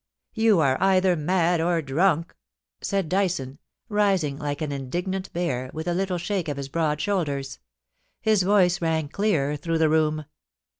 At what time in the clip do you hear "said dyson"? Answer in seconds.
2.81-3.59